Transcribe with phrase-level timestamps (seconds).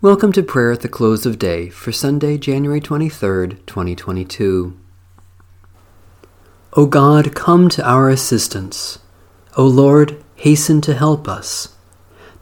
[0.00, 4.78] Welcome to prayer at the close of day for Sunday, January 23rd, 2022.
[6.74, 9.00] O God, come to our assistance.
[9.56, 11.74] O Lord, hasten to help us.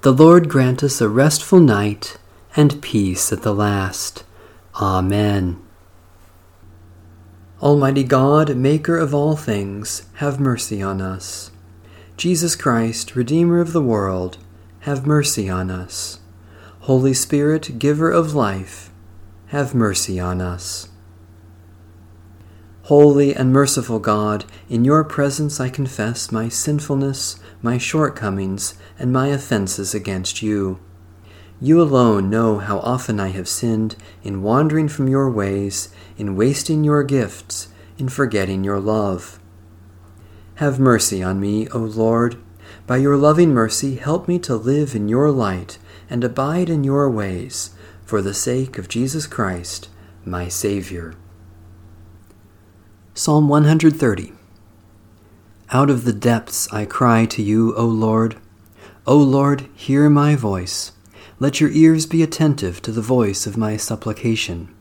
[0.02, 2.18] The Lord grant us a restful night
[2.54, 4.24] and peace at the last.
[4.74, 5.58] Amen.
[7.62, 11.50] Almighty God, Maker of all things, have mercy on us.
[12.18, 14.36] Jesus Christ, Redeemer of the world,
[14.80, 16.20] have mercy on us.
[16.86, 18.92] Holy Spirit, giver of life,
[19.46, 20.88] have mercy on us.
[22.82, 29.30] Holy and merciful God, in your presence I confess my sinfulness, my shortcomings, and my
[29.30, 30.78] offenses against you.
[31.60, 36.84] You alone know how often I have sinned in wandering from your ways, in wasting
[36.84, 37.66] your gifts,
[37.98, 39.40] in forgetting your love.
[40.62, 42.40] Have mercy on me, O Lord.
[42.86, 47.10] By your loving mercy, help me to live in your light and abide in your
[47.10, 47.70] ways,
[48.04, 49.88] for the sake of Jesus Christ,
[50.24, 51.14] my Savior.
[53.14, 54.32] Psalm 130
[55.70, 58.36] Out of the depths I cry to you, O Lord.
[59.06, 60.92] O Lord, hear my voice.
[61.38, 64.74] Let your ears be attentive to the voice of my supplication.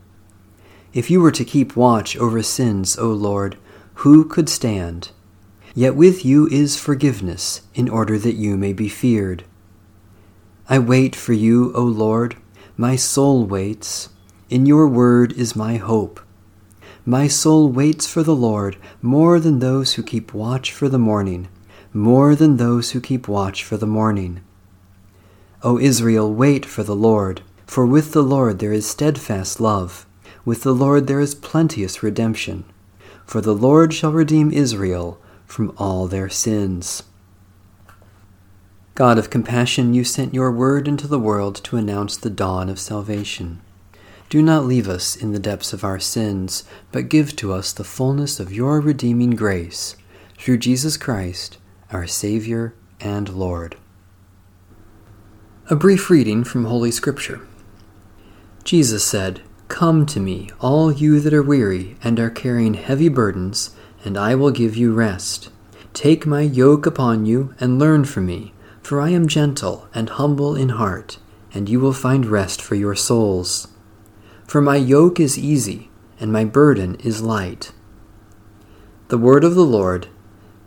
[0.92, 3.58] If you were to keep watch over sins, O Lord,
[4.00, 5.10] who could stand?
[5.74, 9.44] Yet with you is forgiveness, in order that you may be feared.
[10.68, 12.36] I wait for you, O Lord.
[12.76, 14.08] My soul waits.
[14.50, 16.20] In your word is my hope.
[17.04, 21.46] My soul waits for the Lord more than those who keep watch for the morning,
[21.92, 24.40] more than those who keep watch for the morning.
[25.62, 30.04] O Israel, wait for the Lord, for with the Lord there is steadfast love,
[30.44, 32.64] with the Lord there is plenteous redemption.
[33.24, 37.04] For the Lord shall redeem Israel from all their sins.
[38.96, 42.80] God of compassion, you sent your word into the world to announce the dawn of
[42.80, 43.60] salvation.
[44.30, 47.84] Do not leave us in the depths of our sins, but give to us the
[47.84, 49.96] fullness of your redeeming grace,
[50.38, 51.58] through Jesus Christ,
[51.92, 53.76] our Savior and Lord.
[55.68, 57.46] A brief reading from Holy Scripture.
[58.64, 63.76] Jesus said, Come to me, all you that are weary and are carrying heavy burdens,
[64.06, 65.50] and I will give you rest.
[65.92, 68.54] Take my yoke upon you and learn from me
[68.86, 71.18] for I am gentle and humble in heart,
[71.52, 73.66] and you will find rest for your souls.
[74.46, 77.72] For my yoke is easy, and my burden is light.
[79.08, 80.06] The word of the Lord,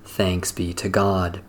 [0.04, 1.40] thanks be to God.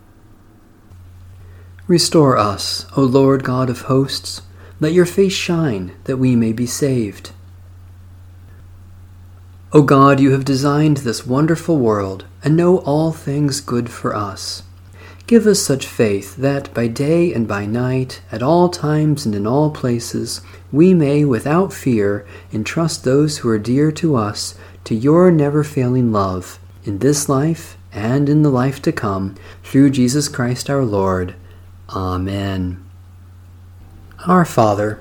[1.88, 4.42] Restore us, O Lord God of hosts.
[4.78, 7.32] Let your face shine, that we may be saved.
[9.72, 14.62] O God, you have designed this wonderful world, and know all things good for us.
[15.30, 19.46] Give us such faith that by day and by night, at all times and in
[19.46, 20.40] all places,
[20.72, 26.10] we may, without fear, entrust those who are dear to us to your never failing
[26.10, 31.36] love, in this life and in the life to come, through Jesus Christ our Lord.
[31.90, 32.84] Amen.
[34.26, 35.00] Our Father,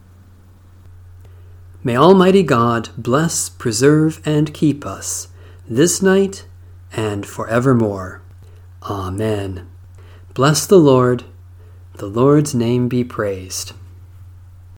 [1.83, 5.29] May Almighty God bless, preserve, and keep us
[5.67, 6.45] this night
[6.93, 8.21] and forevermore.
[8.83, 9.67] Amen.
[10.35, 11.23] Bless the Lord.
[11.95, 13.73] The Lord's name be praised.